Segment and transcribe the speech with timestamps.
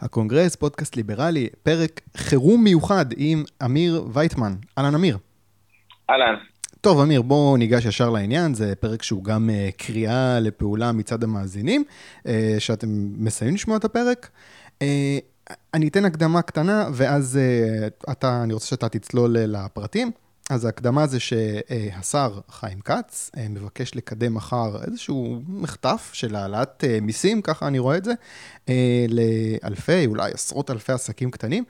[0.00, 4.54] הקונגרס, פודקאסט ליברלי, פרק חירום מיוחד עם אמיר וייטמן.
[4.78, 5.18] אהלן אמיר.
[6.10, 6.34] אהלן.
[6.80, 11.84] טוב, אמיר, בואו ניגש ישר לעניין, זה פרק שהוא גם אה, קריאה לפעולה מצד המאזינים,
[12.18, 12.28] אה,
[12.58, 12.88] שאתם
[13.18, 14.28] מסיימים לשמוע את הפרק.
[14.78, 14.82] אה,
[15.74, 17.38] אני אתן הקדמה קטנה, ואז
[18.10, 20.10] אתה, אני רוצה שאתה תצלול לפרטים.
[20.50, 26.98] אז ההקדמה זה שהשר חיים כץ אה, מבקש לקדם מחר איזשהו מחטף של העלאת אה,
[27.02, 28.12] מיסים, ככה אני רואה את זה,
[28.68, 31.64] אה, לאלפי, אולי עשרות אלפי עסקים קטנים,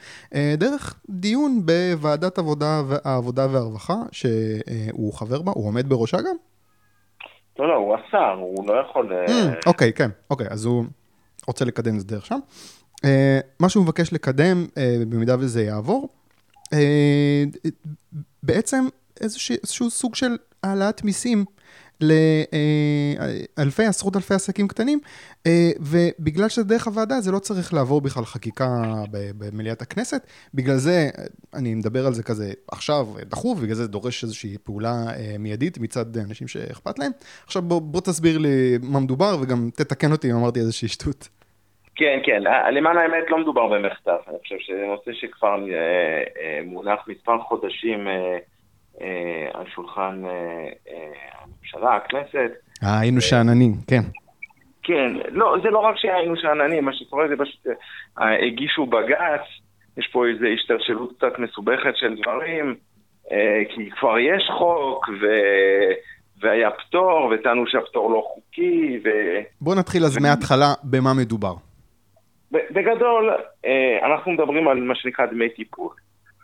[0.57, 6.37] דרך דיון בוועדת עבודה, העבודה והרווחה, שהוא חבר בה, הוא עומד בראשה גם?
[7.59, 9.13] לא, לא, הוא השר, הוא לא יכול...
[9.67, 10.85] אוקיי, כן, אוקיי, אז הוא
[11.47, 12.39] רוצה לקדם את זה דרך שם.
[13.61, 14.67] מה שהוא מבקש לקדם,
[15.09, 16.09] במידה וזה יעבור,
[18.47, 18.89] בעצם
[19.21, 21.45] איזשהו, איזשהו סוג של העלאת מיסים
[22.01, 25.01] לאלפי, עשרות אלפי עסקים קטנים,
[25.47, 31.11] אה, ובגלל שזה דרך הוועדה זה לא צריך לעבור בכלל חקיקה במליאת הכנסת, בגלל זה,
[31.55, 36.17] אני מדבר על זה כזה עכשיו, דחוף, בגלל זה דורש איזושהי פעולה אה, מיידית מצד
[36.17, 37.13] אנשים שאכפת להם.
[37.47, 41.29] עכשיו בוא, בוא תסביר לי מה מדובר וגם תתקן אותי אם אמרתי איזושהי שטות.
[41.97, 47.01] כן, כן, למען האמת לא מדובר במחטף, אני חושב שזה נושא שכבר אה, אה, מונח
[47.09, 50.23] מספר חודשים אה, על שולחן
[51.45, 52.51] הממשלה, הכנסת.
[52.83, 54.03] היינו שאננים, כן.
[54.83, 57.67] כן, לא, זה לא רק שהיינו שאננים, מה שקורה זה פשוט,
[58.17, 59.47] הגישו בג"ץ,
[59.97, 62.75] יש פה איזו השתלשלות קצת מסובכת של דברים,
[63.75, 65.27] כי כבר יש חוק, ו...
[66.41, 69.09] והיה פטור, וטענו שהפטור לא חוקי, ו...
[69.61, 71.55] בוא נתחיל אז מההתחלה, במה מדובר.
[72.53, 73.31] בגדול,
[73.67, 75.95] אה, אנחנו מדברים על מה שנקרא דמי טיפול.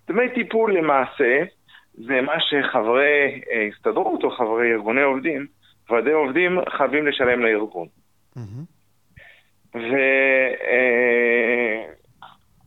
[0.08, 1.42] דמי טיפול למעשה
[1.94, 5.46] זה מה שחברי אה, הסתדרות או חברי ארגוני עובדים,
[5.90, 7.86] ועדי עובדים חייבים לשלם לארגון.
[9.74, 9.84] והיה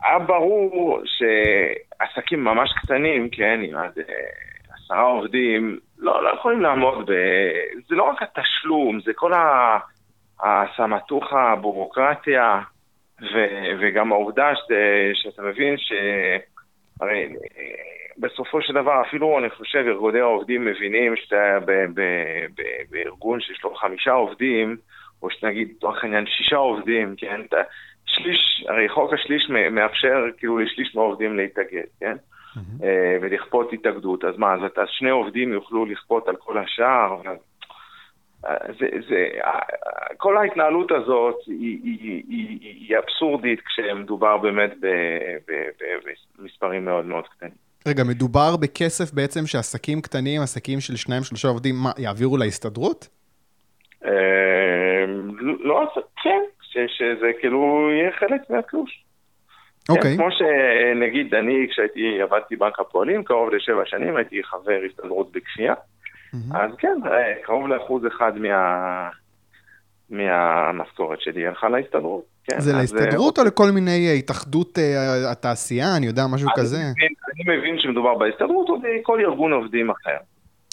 [0.03, 3.91] אה, ברור שעסקים ממש קטנים, כן, עם עד
[4.73, 7.13] עשרה עובדים, לא, לא יכולים לעמוד ב...
[7.87, 9.31] זה לא רק התשלום, זה כל
[10.39, 12.59] הסמטוחה, הביורוקרטיה.
[13.21, 15.91] ו- וגם העובדה ש- שאתה מבין ש...
[17.01, 17.33] הרי
[18.17, 23.63] בסופו של דבר, אפילו אני חושב, ארגוני העובדים מבינים שאתה ב- ב- ב- בארגון שיש
[23.63, 24.77] לו חמישה עובדים,
[25.23, 27.41] או שנגיד, לצורך העניין, שישה עובדים, כן?
[27.41, 27.57] אתה,
[28.05, 32.15] שליש, הרי חוק השליש מאפשר כאילו לשליש מהעובדים להתאגד, כן?
[32.55, 32.85] Mm-hmm.
[33.21, 34.23] ולכפות התאגדות.
[34.23, 37.21] אז מה, אז שני עובדים יוכלו לכפות על כל השאר,
[38.79, 39.27] זה, זה,
[40.17, 44.73] כל ההתנהלות הזאת היא, היא, היא, היא אבסורדית כשמדובר באמת
[46.39, 47.65] במספרים מאוד מאוד קטנים.
[47.87, 53.07] רגע, מדובר בכסף בעצם שעסקים קטנים, עסקים של שניים, שלושה עובדים, מה, יעבירו להסתדרות?
[54.05, 54.09] אמ,
[55.59, 56.41] לא, כן,
[56.87, 59.05] שזה כאילו יהיה חלק מהתלוש.
[59.89, 60.11] אוקיי.
[60.11, 65.73] כן, כמו שנגיד אני, כשהייתי, עבדתי בנק הפועלים, קרוב לשבע שנים, הייתי חבר הסתדרות בכפייה.
[66.35, 66.57] Mm-hmm.
[66.57, 69.09] אז כן, אה, קרוב לאחוז אחד מה...
[70.09, 72.23] מהמשכורת שלי הלכה להסתדרות.
[72.43, 76.77] כן, זה להסתדרות או לכל מיני אה, התאחדות אה, התעשייה, אני יודע, משהו אני כזה?
[76.77, 80.17] מבין, אני מבין שמדובר בהסתדרות או בכל ארגון עובדים אחר.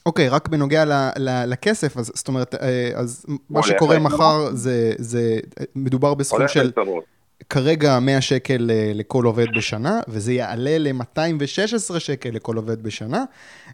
[0.07, 2.55] אוקיי, רק בנוגע ל, ל, לכסף, אז זאת אומרת,
[2.95, 5.39] אז מה שקורה מחר זה, זה
[5.77, 6.63] מדובר בסכום של...
[6.63, 7.05] להסתדרות.
[7.51, 13.25] כרגע 100 שקל אה, לכל עובד בשנה, וזה יעלה ל-216 שקל לכל עובד בשנה,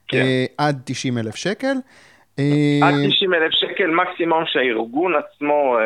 [0.09, 0.19] כן.
[0.19, 1.75] אה, עד 90 אלף שקל.
[2.39, 5.77] אה, עד 90 אלף שקל מקסימום שהארגון עצמו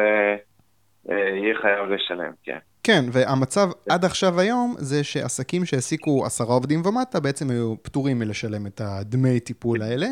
[1.09, 2.59] יהיה חייב לשלם, כן.
[2.84, 3.69] כן, והמצב.
[3.88, 9.41] עד עכשיו היום זה שעסקים שהעסיקו עשרה עובדים ומטה בעצם היו פטורים מלשלם את הדמי
[9.41, 10.06] טיפול האלה.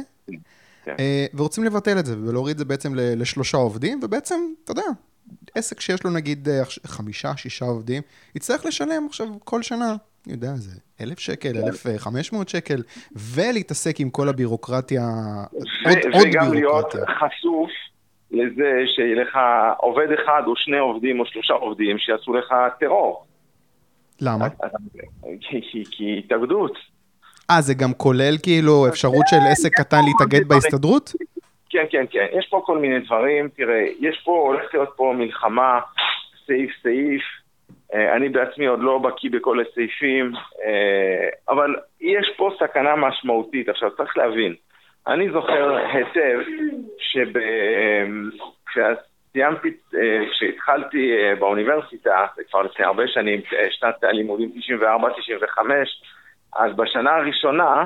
[0.85, 0.95] כן.
[1.35, 4.83] ורוצים לבטל את זה ולהוריד את זה בעצם לשלושה עובדים, ובעצם, אתה יודע,
[5.55, 8.03] עסק שיש לו נגיד אה, חמישה, שישה עובדים,
[8.35, 9.95] יצטרך לשלם עכשיו כל שנה,
[10.27, 11.67] אני יודע, זה אלף שקל, כן.
[11.67, 12.83] אלף אה, חמש מאות שקל,
[13.35, 15.03] ולהתעסק עם כל הבירוקרטיה,
[15.53, 16.43] עוד, עוד בירוקרטיה.
[16.43, 17.71] וגם להיות חשוף
[18.31, 19.39] לזה שיהיה לך
[19.79, 23.25] עובד אחד או שני עובדים או שלושה עובדים שיעשו לך טרור.
[24.21, 24.49] למה?
[25.91, 26.73] כי התאגדות.
[27.51, 31.13] אה, זה גם כולל כאילו אפשרות של עסק קטן להתאגד בהסתדרות?
[31.71, 32.27] כן, כן, כן.
[32.39, 33.49] יש פה כל מיני דברים.
[33.49, 35.81] תראה, יש פה, הולכת להיות פה מלחמה
[36.47, 37.23] סעיף-סעיף.
[37.95, 40.33] אה, אני בעצמי עוד לא בקיא בכל הסעיפים,
[40.65, 43.69] אה, אבל יש פה סכנה משמעותית.
[43.69, 44.55] עכשיו, צריך להבין,
[45.07, 46.41] אני זוכר היטב
[48.67, 53.41] כשסיימתי, אה, כשהתחלתי באוניברסיטה, זה כבר לפני הרבה שנים,
[53.71, 55.61] שנת הלימודים 94-95,
[56.57, 57.85] אז בשנה הראשונה,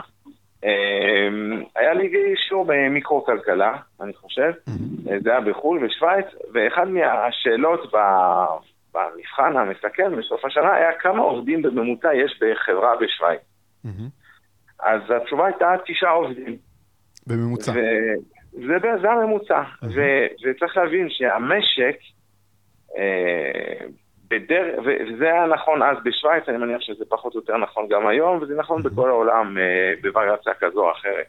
[1.76, 5.22] היה לי שיעור במיקרו-כלכלה, אני חושב, mm-hmm.
[5.22, 7.92] זה היה בחו"ל, בשוויץ, ואחד מהשאלות
[8.94, 13.40] במבחן המסכם בסוף השנה היה כמה עובדים בממוצע יש בחברה בשוויץ.
[14.80, 16.56] אז התשובה הייתה תשעה עובדים.
[17.26, 17.72] בממוצע.
[18.54, 19.62] וזה זה הממוצע.
[19.82, 21.96] ו- וצריך להבין שהמשק,
[24.34, 28.42] בדרך, וזה היה נכון אז בשוויץ, אני מניח שזה פחות או יותר נכון גם היום,
[28.42, 31.26] וזה נכון בכל העולם אה, בווריאציה כזו או אחרת.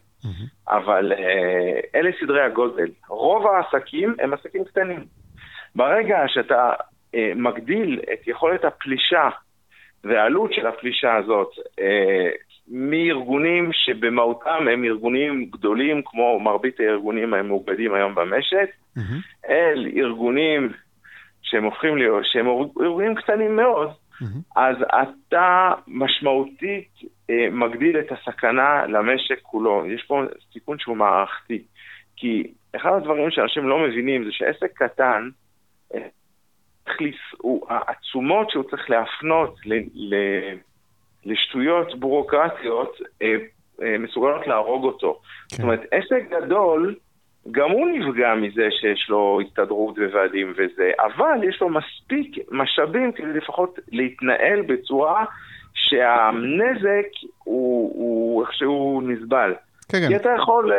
[0.67, 2.87] אבל אה, אלה סדרי הגודל.
[3.09, 5.05] רוב העסקים הם עסקים קטנים.
[5.75, 6.73] ברגע שאתה
[7.15, 9.29] אה, מגדיל את יכולת הפלישה
[10.03, 11.49] והעלות של הפלישה הזאת
[12.71, 19.49] מארגונים שבמהותם הם ארגונים גדולים, כמו מרבית הארגונים המאוגדים היום במשק, mm-hmm.
[19.49, 20.71] אל ארגונים
[21.45, 22.47] שהם הופכים להיות, שהם
[22.81, 24.25] ארגונים קטנים מאוד, mm-hmm.
[24.55, 26.89] אז אתה משמעותית
[27.29, 29.85] אה, מגדיל את הסכנה למשק כולו.
[29.85, 30.21] יש פה
[30.53, 31.63] סיכון שהוא מערכתי.
[32.15, 35.29] כי אחד הדברים שאנשים לא מבינים זה שעסק קטן,
[35.95, 36.07] אה,
[37.37, 40.15] הוא, העצומות שהוא צריך להפנות ל, ל,
[41.25, 43.35] לשטויות בורוקרטיות אה,
[43.81, 45.21] אה, מסוגלות להרוג אותו.
[45.49, 45.55] כן.
[45.55, 46.95] זאת אומרת, עסק גדול,
[47.51, 53.33] גם הוא נפגע מזה שיש לו הסתדרות וועדים וזה, אבל יש לו מספיק משאבים כדי
[53.33, 55.25] לפחות להתנהל בצורה
[55.73, 57.07] שהנזק
[57.43, 59.53] הוא, הוא איכשהו נסבל.
[59.91, 60.07] כן, כן.
[60.07, 60.75] כי אתה יכול uh,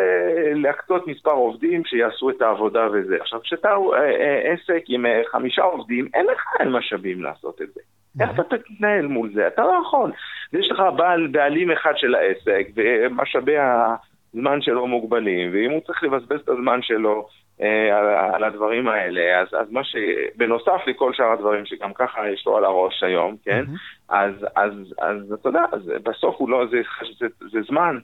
[0.55, 3.17] להקצות מספר עובדים שיעשו את העבודה וזה.
[3.21, 7.81] עכשיו, כשאתה uh, uh, עסק עם uh, חמישה עובדים, אין לך משאבים לעשות את זה.
[8.21, 9.47] איך אתה תתנהל מול זה?
[9.47, 10.13] אתה לא יכול.
[10.53, 13.57] ויש לך בעל, בעלים אחד של העסק, ומשאבי
[14.37, 17.29] הזמן שלו מוגבלים, ואם הוא צריך לבזבז את הזמן שלו
[17.61, 19.97] אה, על, על הדברים האלה, אז, אז מה ש...
[20.37, 23.65] בנוסף לכל שאר הדברים שגם ככה יש לו על הראש היום, כן?
[23.65, 24.15] Mm-hmm.
[24.15, 26.81] אז, אז, אז אתה יודע, אז בסוף הוא לא, זה,
[27.19, 27.99] זה, זה זמן.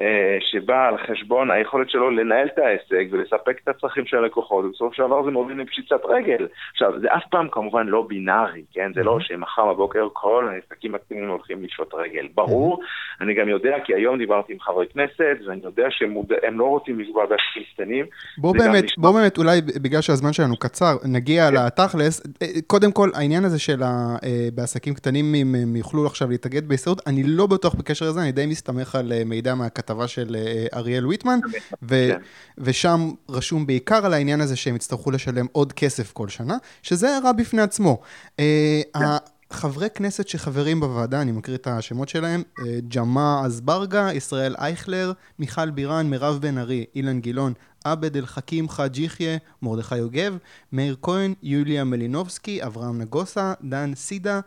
[0.00, 4.94] אה, שבא על חשבון היכולת שלו לנהל את העסק ולספק את הצרכים של הלקוחות, ובסופו
[4.94, 6.46] של דבר זה מוביל לפשיצת רגל.
[6.72, 8.92] עכשיו, זה אף פעם כמובן לא בינארי, כן?
[8.94, 12.28] זה לא שמחר בבוקר כל העסקים הקטנים הולכים לשפוט רגל.
[12.34, 12.80] ברור,
[13.20, 17.26] אני גם יודע, כי היום דיברתי עם חברי כנסת, ואני יודע שהם לא רוצים לפגוע
[17.26, 18.06] בעסקים קטנים.
[18.38, 21.54] בוא באמת, בוא באמת, אולי בגלל שהזמן שלנו קצר, נגיע כן.
[21.54, 22.26] לתכלס.
[22.42, 24.16] אה, קודם כל, העניין הזה של אה,
[24.54, 28.46] בעסקים קטנים, אם הם יוכלו עכשיו להתאגד בהסתדרות, אני לא בטוח בקשר לזה, אני די
[28.46, 29.83] מסתמך על מידע מהכתב.
[29.84, 31.38] הכתבה של אה, אריאל ויטמן,
[31.82, 32.18] ו- כן.
[32.58, 37.32] ושם רשום בעיקר על העניין הזה שהם יצטרכו לשלם עוד כסף כל שנה, שזה רע
[37.32, 38.00] בפני עצמו.
[38.40, 39.04] אה, כן.
[39.50, 45.70] חברי כנסת שחברים בוועדה, אני מקריא את השמות שלהם, אה, ג'מעה אזברגה, ישראל אייכלר, מיכל
[45.70, 47.52] בירן, מירב בן ארי, אילן גילאון,
[47.84, 50.36] עבד אל חכים חאג' יחיא, מרדכי יוגב,
[50.72, 54.40] מאיר כהן, יוליה מלינובסקי, אברהם נגוסה, דן סידה,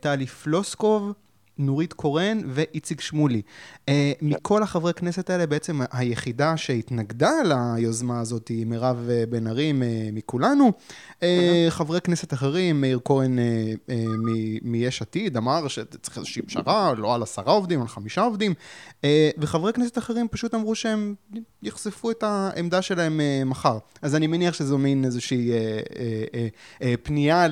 [0.00, 1.12] טלי פלוסקוב,
[1.58, 3.42] נורית קורן ואיציק שמולי.
[3.90, 3.92] Uh,
[4.22, 9.72] מכל החברי כנסת האלה, בעצם היחידה שהתנגדה ליוזמה הזאת היא מירב אה, בן ארי
[10.12, 10.72] מכולנו.
[11.20, 11.24] Uh,
[11.68, 13.38] חברי כנסת אחרים, מאיר כהן
[14.62, 18.54] מיש עתיד, אמר שצריך איזושהי פשרה, לא על עשרה עובדים, על חמישה עובדים.
[19.38, 21.14] וחברי כנסת אחרים פשוט אמרו שהם
[21.62, 23.78] יחשפו את העמדה שלהם מחר.
[24.02, 25.50] אז אני מניח שזו מין איזושהי
[27.02, 27.46] פנייה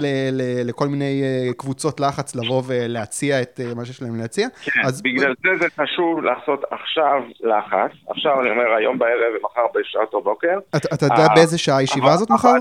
[0.65, 1.23] לכל מיני
[1.57, 4.49] קבוצות לחץ לבוא ולהציע את מה שיש להם להציע.
[4.63, 5.03] כן, אז...
[5.03, 7.91] בגלל זה זה חשוב לעשות עכשיו לחץ.
[8.09, 10.59] עכשיו אני אומר היום בערב ומחר בשעת הבוקר.
[10.77, 12.55] אתה, אתה יודע באיזה שעה הישיבה הזאת מחר?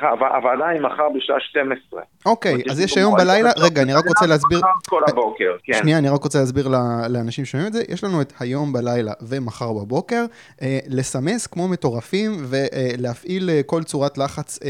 [0.00, 2.02] סליחה, הוועדה היא מחר בשעה 12.
[2.26, 4.60] אוקיי, אז יש היום בלילה, רגע, אני רק רוצה להסביר...
[4.88, 5.72] כל הבוקר, כן.
[5.72, 6.68] שנייה, אני רק רוצה להסביר
[7.08, 7.82] לאנשים שומעים את זה.
[7.88, 10.24] יש לנו את היום בלילה ומחר בבוקר,
[10.62, 14.68] אה, לסמס כמו מטורפים ולהפעיל אה, כל צורת לחץ אה,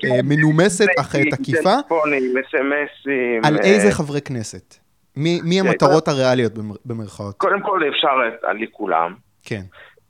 [0.00, 0.26] כן.
[0.26, 1.74] מנומסת אך תקיפה.
[3.42, 4.74] על איזה חברי כנסת?
[5.16, 6.52] מי, כן, המטרות הריאליות
[6.84, 7.36] במרכאות?
[7.36, 8.08] קודם כל אפשר
[8.42, 9.14] על לכולם.
[9.44, 9.62] כן.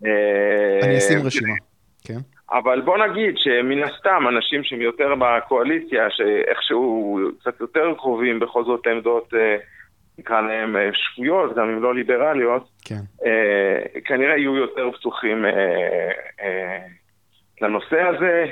[0.06, 1.54] אה, אני אשים רשימה.
[2.04, 2.18] כן.
[2.52, 8.86] אבל בוא נגיד שמן הסתם אנשים שהם יותר בקואליציה, שאיכשהו קצת יותר קרובים בכל זאת
[8.86, 9.56] לעמדות, אה,
[10.18, 13.00] נקרא להם אה, שפויות, גם אם לא ליברליות, כן.
[14.04, 15.44] כנראה יהיו יותר פתוחים
[17.60, 18.44] לנושא הזה.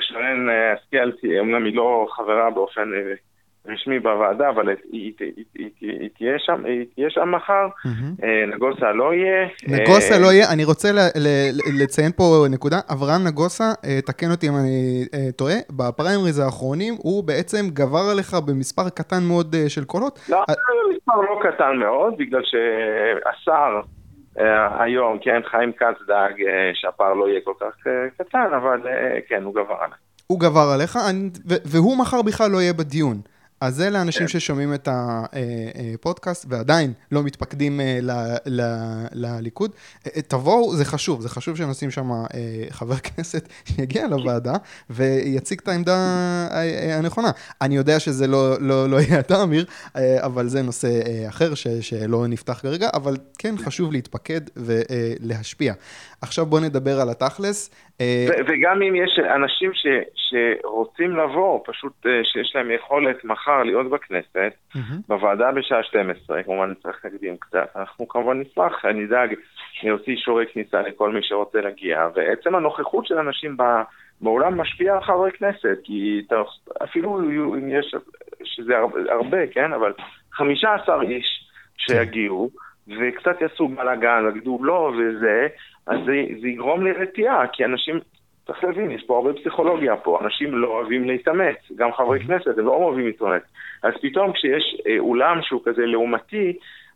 [0.00, 2.90] שרן השכל, אמנם היא לא חברה באופן
[3.68, 5.12] רשמי בוועדה, אבל היא,
[6.18, 6.62] תהיה שם,
[6.94, 8.26] תהיה שם מחר, mm-hmm.
[8.54, 9.48] נגוסה לא יהיה.
[9.68, 10.88] נגוסה אה, לא יהיה, אני רוצה
[11.80, 15.04] לציין פה נקודה, אברהם נגוסה, אה, תקן אותי אם אני
[15.36, 20.18] טועה, בפריימריז האחרונים הוא בעצם גבר עליך במספר קטן מאוד של קולות.
[20.28, 20.44] לא,
[20.96, 23.80] מספר לא קטן מאוד, בגלל שהשר...
[24.78, 26.34] היום, כן, חיים כץ דאג
[26.74, 28.80] שהפער לא יהיה כל כך קטן, אבל
[29.28, 29.98] כן, הוא גבר עליי.
[30.26, 30.98] הוא גבר עליך,
[31.64, 33.16] והוא מחר בכלל לא יהיה בדיון.
[33.60, 34.28] אז זה לאנשים כן.
[34.28, 37.98] ששומעים את הפודקאסט ועדיין לא מתפקדים אה,
[39.12, 39.70] לליכוד.
[40.06, 42.26] אה, תבואו, זה חשוב, זה חשוב שנשים שם אה,
[42.70, 44.52] חבר כנסת שיגיע לוועדה
[44.90, 47.28] ויציג את העמדה אה, אה, הנכונה.
[47.62, 49.64] אני יודע שזה לא, לא, לא יהיה אתה, אמיר,
[49.96, 55.74] אה, אבל זה נושא אה, אחר ש, שלא נפתח כרגע, אבל כן חשוב להתפקד ולהשפיע.
[56.22, 57.70] עכשיו בואו נדבר על התכלס.
[58.00, 63.90] אה, וגם אם יש אנשים ש, שרוצים לבוא, פשוט אה, שיש להם יכולת מחר להיות
[63.90, 65.00] בכנסת, מהמם.
[65.08, 69.34] בוועדה בשעה 12, כמובן צריך להקדים קצת, אנחנו כמובן נשמח, נדאג
[69.82, 73.82] להוציא אישורי כניסה לכל מי שרוצה להגיע, ועצם הנוכחות של אנשים ב-
[74.20, 76.22] באולם משפיע על חברי כנסת, כי
[76.84, 77.20] אפילו
[77.54, 77.94] אם יש,
[78.44, 78.72] שזה
[79.08, 79.92] הרבה, כן, אבל
[80.32, 82.50] 15 איש שיגיעו,
[82.88, 85.46] וקצת יעשו בלאגן, יגידו לא וזה,
[85.86, 88.00] אז זה, זה יגרום לרתיעה, כי אנשים,
[88.46, 92.66] צריך להבין, יש פה הרבה פסיכולוגיה פה, אנשים לא אוהבים להתאמץ, גם חברי כנסת, הם
[92.66, 93.42] לא אוהבים להתאמץ.
[93.82, 96.52] אז פתאום כשיש אה, אולם שהוא כזה לעומתי,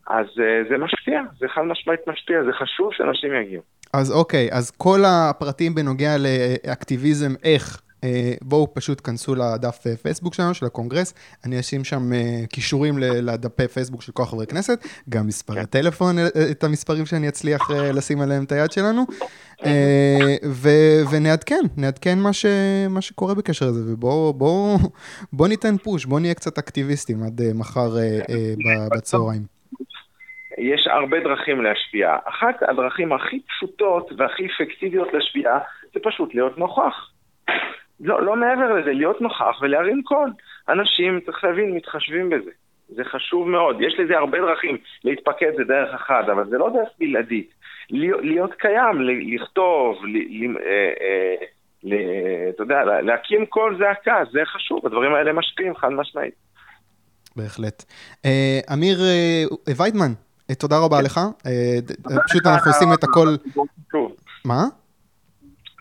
[0.06, 3.62] אז אה, זה משפיע, זה חד משמעית משפיע, זה חשוב שאנשים יגיעו.
[3.94, 7.80] אז אוקיי, אז כל הפרטים בנוגע לאקטיביזם איך,
[8.42, 11.14] בואו פשוט כנסו לדף אה, פייסבוק שלנו, של הקונגרס,
[11.46, 16.26] אני אשים שם אה, קישורים לדפי פייסבוק של כל חברי כנסת, גם מספרי טלפון, אה,
[16.50, 19.02] את המספרים שאני אצליח אה, לשים עליהם את היד שלנו,
[19.66, 22.46] אה, ו- ונעדכן, נעדכן מה, ש-
[22.90, 24.78] מה שקורה בקשר לזה, ובואו בוא,
[25.32, 29.42] בוא ניתן פוש, בואו נהיה קצת אקטיביסטים עד אה, מחר אה, אה, בצהריים.
[30.58, 32.16] יש הרבה דרכים להשפיע.
[32.24, 35.50] אחת הדרכים הכי פשוטות והכי אפקטיביות להשפיע
[35.94, 37.10] זה פשוט להיות נוכח.
[38.00, 40.30] לא, לא מעבר לזה, להיות נוכח ולהרים קול.
[40.68, 42.50] אנשים, צריך להבין, מתחשבים בזה.
[42.88, 43.76] זה חשוב מאוד.
[43.80, 44.76] יש לזה הרבה דרכים.
[45.04, 47.50] להתפקד זה דרך אחת, אבל זה לא דרך בלעדית.
[47.90, 51.34] להיות, קיים, ל- לכתוב, ל, ל, אה, אה,
[51.84, 51.94] ל,
[52.54, 54.86] אתה יודע, לה- להקים קול זעקה, זה חשוב.
[54.86, 56.34] הדברים האלה משפיעים חד משמעית.
[57.36, 57.84] בהחלט.
[58.24, 58.98] אה, אמיר
[59.76, 60.12] וייטמן,
[60.58, 61.18] תודה רבה לך.
[61.18, 61.50] אה,
[61.82, 63.26] ד- פשוט אנחנו עושים את הכל...
[64.44, 64.62] מה?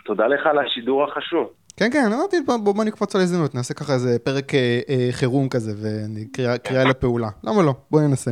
[0.05, 1.53] תודה לך על השידור החשוב.
[1.79, 5.74] כן, כן, אמרתי, בוא, נקפוץ על הזדמנות, נעשה ככה איזה פרק אה, אה, חירום כזה,
[5.77, 7.29] וקריאה לפעולה.
[7.43, 7.75] למה לא?
[7.91, 8.31] בוא ננסה.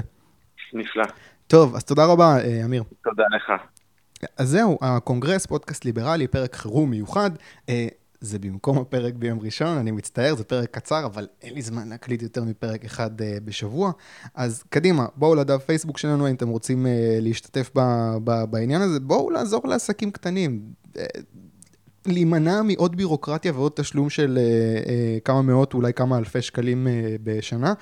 [0.73, 1.03] נפלא.
[1.47, 2.83] טוב, אז תודה רבה, אה, אמיר.
[3.03, 3.51] תודה לך.
[4.37, 7.31] אז זהו, הקונגרס, פודקאסט ליברלי, פרק חירום מיוחד.
[7.69, 7.87] אה,
[8.21, 12.21] זה במקום הפרק ביום ראשון, אני מצטער, זה פרק קצר, אבל אין לי זמן להקליט
[12.21, 13.91] יותר מפרק אחד אה, בשבוע.
[14.35, 17.81] אז קדימה, בואו לדף פייסבוק שלנו אם אתם רוצים אה, להשתתף ב,
[18.23, 20.61] ב, בעניין הזה, בואו לעזור לעסקים קטנים.
[22.07, 24.43] אה, להימנע מעוד בירוקרטיה ועוד תשלום של אה,
[24.91, 27.73] אה, כמה מאות, אולי כמה אלפי שקלים אה, בשנה.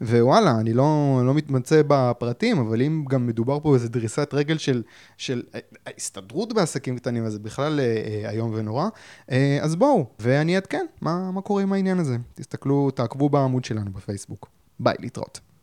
[0.00, 4.82] ווואלה, אני לא, לא מתמצא בפרטים, אבל אם גם מדובר פה באיזה דריסת רגל של,
[5.16, 8.88] של אה, ההסתדרות בעסקים קטנים, אז זה בכלל אה, אה, איום ונורא.
[9.30, 12.16] אה, אז בואו, ואני אעדכן מה, מה קורה עם העניין הזה.
[12.34, 14.48] תסתכלו, תעקבו בעמוד שלנו בפייסבוק.
[14.80, 15.53] ביי, להתראות.